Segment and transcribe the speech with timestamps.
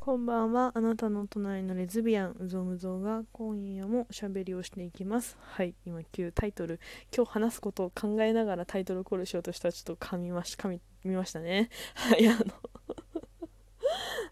[0.00, 0.72] こんばんは。
[0.74, 5.36] あなたの隣のレズビアン、うぞむぞが今夜もおしゃべりをしていきます。
[5.42, 6.80] はい、今、旧タイトル、
[7.14, 11.68] 今日話すことを考えながらタイトルコールしようとしたらちょっと噛みまし、噛み、ましたね。
[11.94, 12.32] はい、あ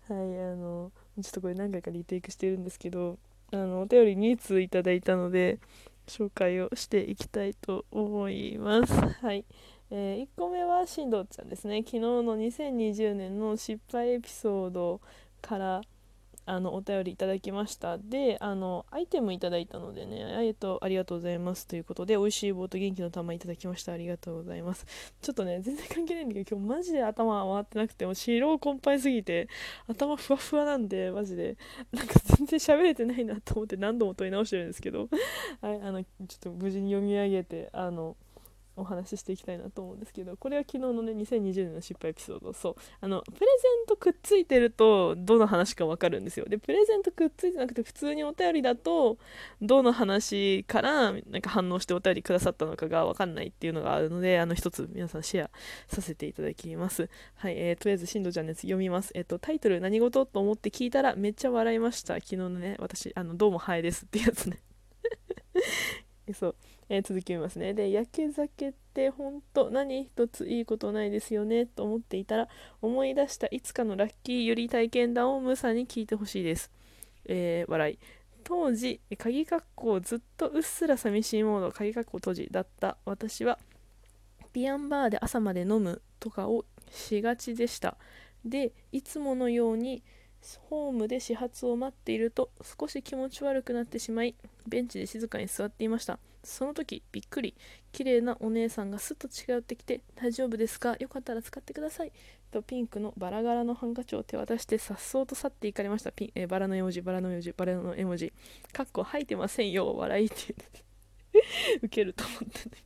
[0.08, 0.90] の はい、あの、
[1.20, 3.18] ちょっとこれ何回かリテイクしてるんですけど、
[3.52, 5.58] あの、お便り2通いただいたので、
[6.06, 8.94] 紹介をしていきたいと思います。
[8.94, 9.44] はい。
[9.90, 11.82] えー、1個目はしんどちゃんですね。
[11.82, 15.02] 昨日の2020年の失敗エピソード
[15.40, 15.82] から
[16.50, 17.98] あのお便りいただきました。
[17.98, 21.66] であのアイテムいただいたのでねえっとありがとうございます。
[21.66, 23.92] ということで美味しい棒と元気の玉いただきました。
[23.92, 24.86] ありがとうございます。
[25.20, 29.48] ちょっとね全然関係ないんだけど今日マジで頭回ってなくても疲労困憊すぎて
[29.88, 31.58] 頭ふわふわなんでマジで。
[31.92, 35.10] なんか全然喋れてないなと思って何度も問い直してるんですけど。
[35.60, 38.16] はいあのちょっと無事に読み上げてあの
[38.78, 42.52] お話ししていきたいなと思うんですけどこれは昨日のね2020年の失敗エピソード。
[42.52, 42.74] そう。
[43.00, 43.44] あのプレゼ
[43.84, 46.46] ントくっついてるとどの話か分かるんですよ。
[46.46, 49.18] でプレゼントくっついてなくて普通にお便りだと
[49.60, 55.50] どの話からなんか反応してお便りくださったのかが分かんないっていうのがあるのであの一つ皆さんシェア
[55.88, 57.08] させていただきます。
[57.34, 59.12] はい、えー、とりあえずしんどちゃんのやつ読みます。
[59.14, 62.14] えっ、ー、とタイトル何事と思って聞いたらめっちゃ笑いました。
[62.14, 64.58] 昨日のね私あのどうもハエですってやつね。
[66.34, 66.54] そう。
[66.88, 67.74] えー、続きますね。
[67.74, 72.48] で、焼け酒って本当何一ついいことないですよねと思っていたら
[72.80, 76.70] 思い出したいつかのラッキーゆり体験談をムサに聞いてほしいです。
[77.26, 77.98] えー、笑い。
[78.44, 83.58] 当時、鍵括弧ずっとうっすら寂しいモード、鍵括弧閉じだった私は、
[84.52, 87.98] ビアンバーで朝まで飲むとかをしがちでした。
[88.44, 90.02] で、いつものように
[90.70, 94.34] ホームで始発を待っていると少し気持ち悪くなってしまい
[94.66, 97.54] ベンチで静かに座っていましたその時びっくり。
[97.90, 100.96] 綺麗なお姉さんがスッと近寄ってきて「大丈夫ですか？
[101.00, 102.12] よかったら使ってください」
[102.52, 106.12] とピンクのバラ柄のハンカチを手渡してさっそうと去っていかれました。
[106.12, 108.32] ピン、え、バラの絵文字バラの絵文字バラの絵文字。
[108.72, 109.94] かっこ吐いてませんよ。
[109.96, 110.54] 笑いって
[111.82, 112.76] ウケると思ってね。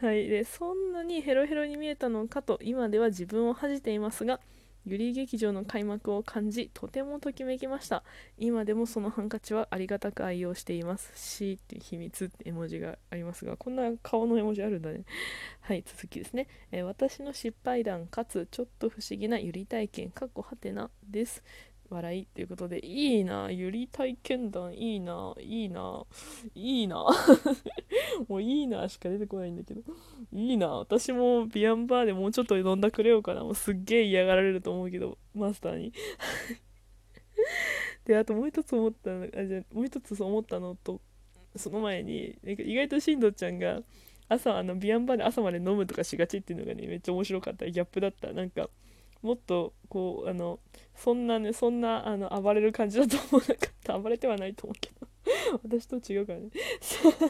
[0.00, 0.28] はい。
[0.28, 4.40] でそんなにヘロヘロに見えたのかと今では自分を恥じていますが
[4.86, 8.02] ユリ劇場の開幕を感じとてもときめきました。
[8.36, 11.12] 今でもそのハンカチはありがたく愛用しています。
[11.14, 15.04] しっていう秘密って絵文字がありますがこんな顔の絵文字あるんだね。
[15.62, 21.42] はい続きですね、えー、私の失敗談かつちょっと不思議なユリ体験かっこはてなです。
[21.94, 26.04] 笑いということで、いいな、ゆり体験談、いいな、いいな、
[26.54, 27.06] いいな。
[28.28, 29.82] もういいなしか出てこないんだけど。
[30.32, 33.42] いいな、私もビアンバーでもうちょっと飲んだくれようかな。
[33.42, 35.92] もうすっげえ嫌がられると思うけど、マスターに。
[38.04, 41.00] で、あともう一つ思ったの、あ、じゃもう一つ思ったのと、
[41.56, 43.82] その前に、なんか意外としんどちゃんが、
[44.28, 47.70] 朝、あの、ビアンバーで朝まで飲むとかしがちっていうのがね、めっちゃ面白かった。
[47.70, 48.32] ギャップだった。
[48.32, 48.70] なんか、
[49.24, 50.60] もっとこうあの
[50.94, 53.98] そんなねそんなあの暴れる感じだと思わなかった。
[53.98, 55.08] 暴れてはないと思うけど。
[55.64, 56.50] 私と違うからね。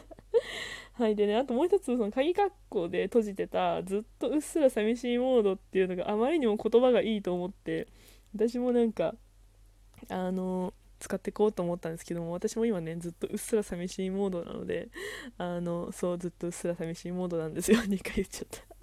[0.94, 1.14] はい。
[1.14, 7.86] でねあともう一つその鍵括弧で閉じてたずっとうっすら寂しいモードっていうのがあまりにも言葉がいいと思って
[8.34, 9.14] 私もなんか
[10.08, 14.88] あの使っていこうと思ったんですけども私も今ねずっとうっすら寂しいモードなので
[15.38, 17.78] あのそうずっとうっすら寂しいモードなんですよ。
[17.86, 18.74] 2回言っちゃった。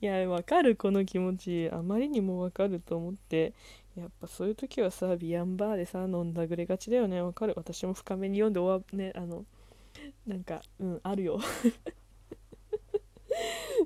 [0.00, 1.70] いやわかるこの気持ち。
[1.70, 3.54] あまりにもわかると思って。
[3.96, 7.20] やっぱそういう時はさビアンバーでさ飲んだぐれがちだよね。
[7.20, 7.54] わかる。
[7.56, 9.44] 私も深めに読んで終わねあの
[10.26, 11.40] なんかうんあるよ。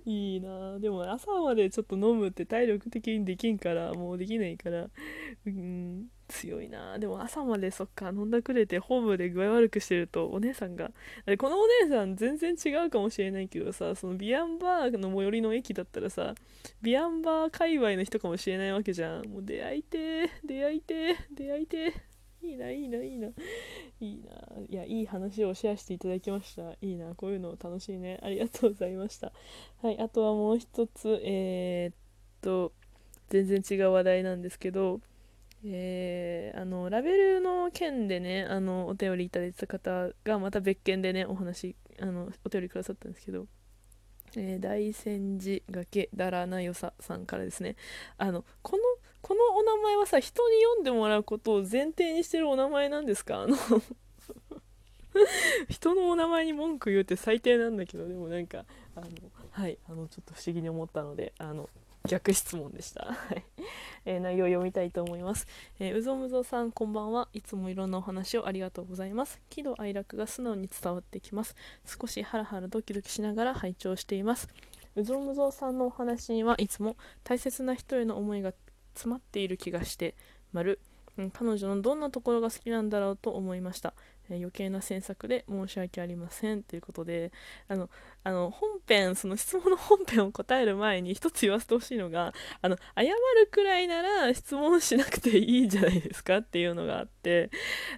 [0.10, 0.78] いいな。
[0.78, 4.88] でも朝までちょっと飲むって体力的にできんからもうできないから
[5.46, 6.98] うん強いな。
[6.98, 10.92] でも朝までそっか飲んだくれてホームで具合悪くしてるとお姉さんが
[11.26, 16.34] あれこのお姉さん全然違うかもしれないけどさそのビアンバーの最寄りの駅だったらさ
[16.82, 19.28] ビアンバー界隈の人かもしれないわけじゃん。
[19.28, 21.92] もう出会いて出会いて出会いて
[22.42, 23.28] いいないいないいな。
[23.28, 23.32] い
[24.00, 24.62] いな。
[24.68, 26.72] いやいい話をシェアしていただきました。
[26.80, 28.18] いいなこういうの楽しいね。
[28.22, 29.32] ありがとうございました。
[29.82, 31.94] はいあとはもう一つえー、っ
[32.42, 32.72] と
[33.28, 35.00] 全然違う話題なんですけど
[35.64, 43.46] えー、あのラベルの件でねあのお便りいただいた方がまた別件でねお話あのお便りくださったんですけど、
[44.36, 47.76] えー、大仙寺崖だらなよささんからですね。
[48.18, 48.82] あのこの
[49.26, 53.42] このお名前はさ人に読んでもらうことを前提にしてるお名前なんですか？
[53.42, 53.56] あの
[55.68, 58.64] 人のお名前に文句言うって最低なんだけどでもなんか
[58.94, 59.08] あの
[59.50, 61.68] はいあのちょっと不思議に思ったのであの
[62.06, 63.16] 逆質問でした。
[64.06, 65.48] えー、内容を読みたいと思います。
[65.80, 67.28] えー、うぞむぞさん、こんばんは。
[67.32, 69.40] いつもいろんなお話をありがとうございます。
[69.50, 71.56] 喜怒哀楽が素直に伝わってきます。
[71.84, 74.48] 少しハラハラドキドキしながら拝聴しています。
[74.94, 78.52] うぞむぞさんのお話にはいつも大切な人への思いが
[78.96, 80.16] 詰まっている気がして
[80.52, 80.80] 丸
[81.32, 83.94] 彼女のどんなところが好きなんだろうと思いました、
[84.28, 86.62] えー、余計な詮索で申し訳ありません。
[86.62, 87.32] ということで
[87.68, 87.88] あの
[88.22, 93.14] あの本編その質問の本編を答える前に一つ言わせてほしいのがあの謝る
[93.50, 97.50] くらいなら質問しなくていいんじゃないですかっていうのがあって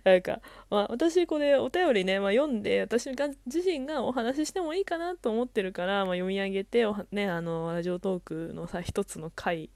[0.05, 0.41] なんか、
[0.71, 9.71] まあ、私これお便りね、まあ、読んで私が自身がお話ししてもいいかなと思ってるから、まあ、読み上げてね、あのラジオトークのさ一つの回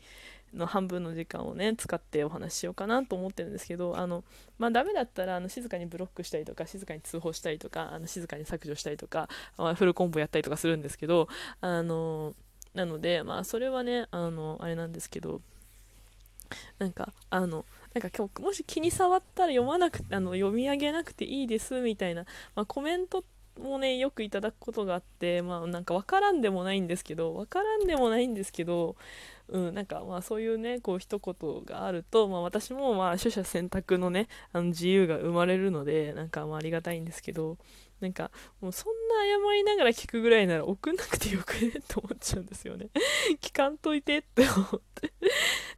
[0.55, 4.25] の半分の時間をね使ってお話ししようかなと思ってるんですけどあの
[4.59, 9.29] まあダメだったらあの静かにブロックしたりとか静かに通報したりとかあの静かに削除したりとか、
[9.77, 11.29] フルコンボやったりとかするんですけど
[11.61, 12.35] あの
[12.75, 15.41] なのでまあそれはねあのあれなんですけど
[16.79, 17.65] なんかあの
[17.95, 23.23] なんか今日もし気に障ったら読まなくあの読み上げなくていいですみたいな、まあ、コメントっ
[23.61, 28.97] もねよくいただくことがあってまあなんか分からんでもないんですけど分からんでもないんですけど
[29.49, 37.59] うん、なんかまあそういうねこう一言があると、まあ、私もまあ取捨選択のねあの自由が生まれるのでなんかまあありがたいんですけど
[38.01, 42.89] なんかもうそんな謝りながら聞くぐらいなら送んなくてよくねって思っちゃうんですよね。
[43.41, 45.13] 聞かんといてって思って。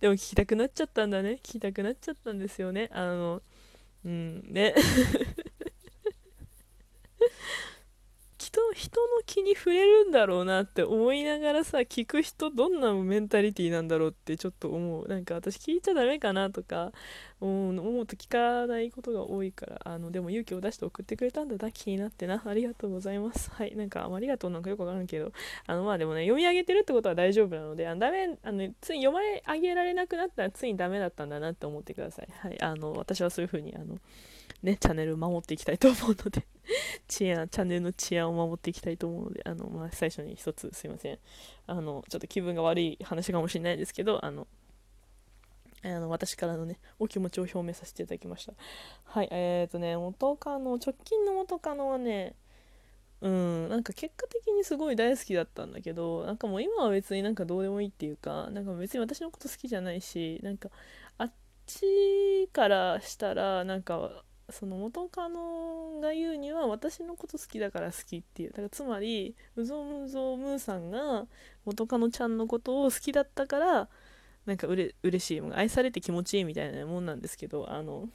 [0.01, 1.33] でも聞きたくなっちゃったんだね。
[1.43, 2.89] 聞きたくなっちゃったんですよね。
[2.93, 3.43] あの
[4.07, 4.75] うんね。
[8.75, 15.09] 人の気に触れるんだろうなって思いながらさ聞く人どんなメンタリティーなんだろうってちょっと思う。
[15.09, 16.93] なんか私聞いちゃダメかなとか
[17.45, 22.43] 思うと聞かないことが多いからあのでも勇気を出して送ってくれたんだな気になってな。
[22.45, 23.51] ありがとうございます。
[23.51, 25.33] はいなんかありがとうなんかよくわからんけど
[25.67, 32.29] あのまあでもね読み上げてるってことは大丈夫なのであのダメあのつい読まれ上げられなくなったらついにダメだったんだなって思ってください。
[32.31, 33.99] はいあの私はそういう風にあの
[34.65, 36.47] ね、チャンネル守っていきたいと思うので
[37.07, 41.19] 治安、チャンネルの治安を守っていきたいと思うので、あの、まあ、最初に一つすいません。
[41.67, 44.47] あの、ちょっと気分が悪い話かもしれないですけど、あの、
[45.85, 48.55] あの私からのね、お気持ちを表明させていただきました。
[49.05, 52.35] はい、えーとね、元カノ、直近の元カノはね、
[53.21, 60.69] うん、なんか結果的にすごい大好きだったんだけど、なんかもう今は別になんかどうでもいいっていうか、なんか別に私のこと好きじゃないし、なんか
[61.19, 61.33] あっ
[61.67, 71.27] ちからしたら、なんかその元カノが言うには私のこと好きだから好きっていうだからつまりうぞむぞむーさんが
[71.65, 73.89] 元カノちゃんのことを好きだったから
[74.47, 78.09] なんかうれ嬉しい愛されて気持ちいいみたいなもんなんですけどあの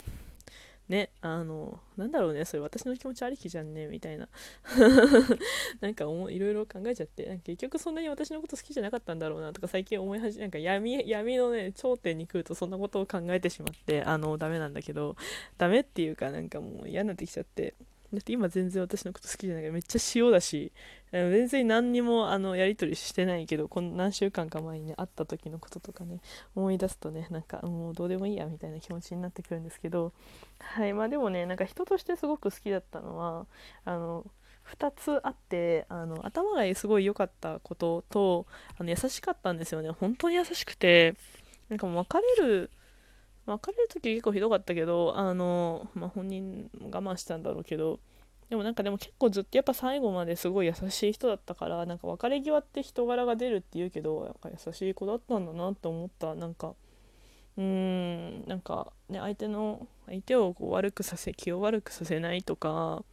[0.90, 2.64] ね、あの、なんだろうね、それ。
[2.64, 4.28] 私の気持ちありきじゃんね、みたいな。
[5.81, 6.08] なんかい
[6.40, 15.16] ろいろ考えちゃって、なんか結局そんなに私のこと好きじゃなかったんだろうなとか最近思い始め、なんか闇、闇のね、頂点に来るとそんなことを考えてしまって、あの、ダメなんだけど、
[15.60, 17.76] ダメっていうかなんかもう嫌になってきちゃって、
[18.13, 20.71] だって今全然私のこと好きじゃないからめっちゃ塩だし
[21.11, 26.21] 全然何にもあのやり取りしてないけどこの何週間か前にね会った時のこととかね
[26.56, 30.13] 思い出すとねなんかもうどうでもいいやみたいな気持ちになってくるんですけど
[30.59, 33.45] はいまあでもねなんか人としてすごく好きだったのは
[33.85, 34.25] あの
[34.75, 38.45] 2つあってあの頭がすごい良かったことと
[38.77, 39.89] あの優しかったんですよね。
[39.89, 41.15] 本当に優しくて
[41.69, 42.71] なんかもう別れる
[43.45, 48.00] 別れる時結構ひどかったけど、あの、まあ、本人も我慢したんだろうけど、
[48.50, 56.33] でもなんかでも結構ずっとやっぱ最後まですごい優しい人だったからなんか別れ際って人柄が出るって言うけどやっぱ優しい子だったんだなって思った。
[56.33, 56.74] なんか
[57.57, 63.04] うーんなんかね相手の相手をこう悪くさせ気を悪くさせないとか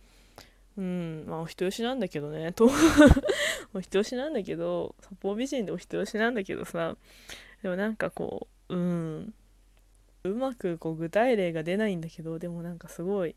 [0.79, 2.71] うんまあお人よしなんだけどねと
[3.75, 6.97] お人よしなんだけど八方美人でお人よしなんだけどさ
[7.63, 9.35] でもなんかこううん
[10.31, 13.37] うまくこう具体例が出ないんだけどでもなんかすごい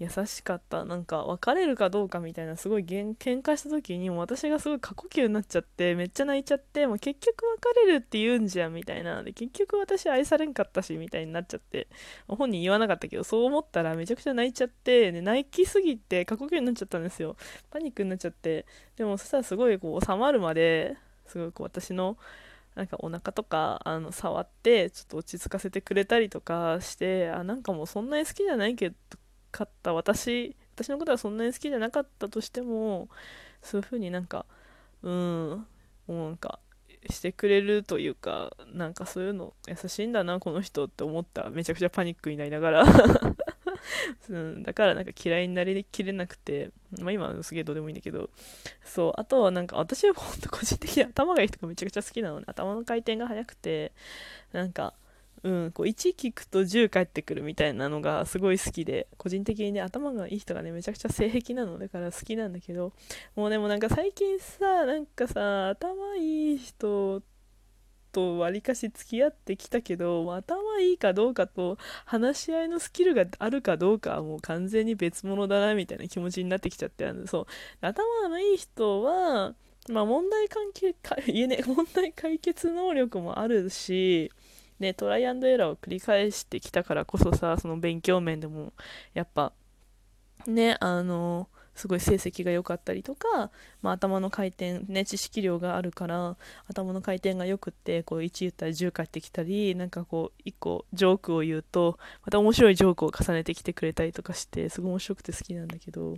[0.00, 0.84] 優しかった。
[0.84, 9.22] なんか別れるかどうかみたいなすごい喧嘩した時にも私がすごい過呼吸になっちゃってめっちゃ泣いちゃってもう結局別れるって言うんじゃんみたいな。
[9.22, 11.86] で結局私愛されんかったしみたいになっちゃって
[12.26, 17.36] 本人言わなかったけどそう思ったらめちゃくちゃ泣いちゃってで泣きすぎて過呼吸になっちゃったんですよ。
[17.70, 18.66] パニックになっちゃって。
[18.96, 22.18] でもそしたらすごいこう収まるまですごいこう私の
[22.74, 28.96] なんかお腹とかあの触ってちょっと落ち着かせてくれたりとかしてあなんかもうそんなに好きじゃないけど
[29.52, 29.94] かった。
[29.94, 33.08] 私私のことはそんなに好きじゃなかったとしても
[33.62, 34.44] そういう風になんか
[35.02, 35.66] うん
[36.08, 36.58] もうなんか
[37.10, 42.84] してくれるというかなんかそういうの優しいんだなこの人って思ったらめちゃくちゃパニックになりながら。
[44.30, 48.30] うん、だからなんか嫌いになりきれなくて、まあ今すげえどうでもいいんだけど、
[48.84, 53.92] そう、あとはなんか私は本当個人的に頭がいい人がめちゃくちゃ好きなので、頭の回転が速くて、
[54.52, 54.94] なんか、
[55.42, 62.92] うん、こう1聞くと10返ってくるみたいなのがすごい好きで、個人的にね、頭がいい人がね、めちゃくちゃ性癖なのだから好きなんだけど、
[63.36, 67.33] もうでもなんか最近さ、なんかさ、頭いい人って
[68.14, 77.46] とわりかし付き合ってきたけど頭いいかどうかと話し合いのスキルがあるかどうかはもう完全に別物だなみたいな気持ちになってきちゃってそう。
[77.80, 79.54] 頭のいい人は
[79.90, 84.30] まあ問題関係か 言えね問題解決能力もあるし
[84.80, 88.72] ね、トライアンドエラーを繰り返してきたからこそさその勉強面でも
[89.14, 89.52] やっぱ
[90.46, 93.50] ねあのすごい成績が良かったりとか、
[93.82, 96.36] まあ、頭の回転、ね、知識量があるから
[96.68, 106.16] 頭の回転がよくってこう1言ったら10返ってきたりなんかこう1個ジョークを言うとまた面白いジョークを重ねてきてくれたりとかしてすごい面白くて好きなんだけど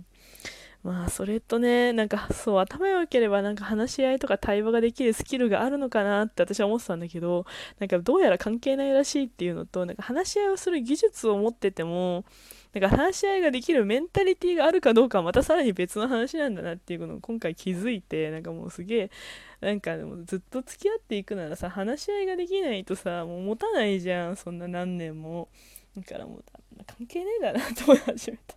[0.83, 7.45] まあそれとねなんかそう頭良ければなんか話し合いとか対話ができるスキルがあるのかなって私は思ってたんだけど
[7.79, 12.25] なんかどうやら関係ないらしいっていうのとなんか話し合いをする技術を持ってても
[12.79, 19.11] なんか話し合いができるメンタリティーがあるかどうかはまたさらに別の話なんだなっていうのを今回気づいてなんかもうすげえ
[19.61, 25.49] なんかでもずっと付き合っていくならさ話し合いができないとさもう持たないじゃんそんな何年も。
[25.95, 26.43] だからもう
[26.85, 28.55] 関係ねえだなと思い始めた。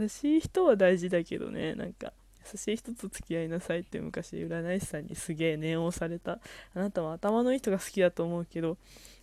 [0.00, 2.14] 優しい人は大事だけどねなんか
[2.50, 6.38] 優しい人と付き合いなさいって昔占い師さんにすげえ念をされた。
[6.74, 8.78] あなたは頭のいい人が好きだと思うけど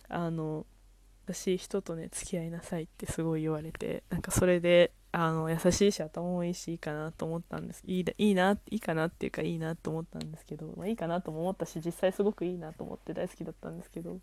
[0.08, 0.64] あの
[1.32, 7.82] しい人とね付き合いなさいってすごい言われてなんかそれであの優しいし頭もいいしいいかなと思ったんです。
[7.84, 14.18] いいいいないいかなっていうかいいなと思ったんですけど、まあ、いいかなとも思ったし実際すごくいいなと思って大好きだったんですけど。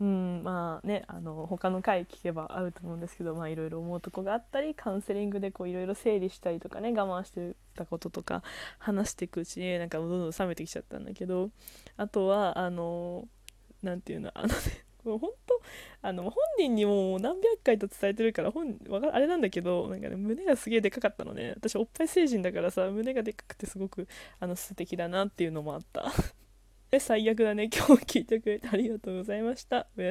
[0.00, 8.42] うんまあねあの他の回聞けばあると思うんですけどまあいろいろ思うとこがあったりカウンセリングでこういろいろ整理したりとかね我慢してたこととか
[8.78, 11.50] 話していくうちになんかどんどん冷めてきちゃったんだけど
[11.96, 13.28] あとはあの
[13.82, 14.54] 何て言うのあのね
[15.04, 15.60] もう本当
[16.02, 18.76] あの本人にも何百回と伝えてるから本
[19.12, 21.52] あれなんだけどなんか、ね、胸がすげえでかかったのね。
[21.56, 24.06] 私おっぱい成人だからさ胸がでかくてすごく
[24.40, 26.12] あの素敵だなっていうのもあった。
[27.00, 27.70] 最悪だね。
[27.74, 29.86] 今日聞いてくれてありがとうございました。
[29.96, 30.10] おやす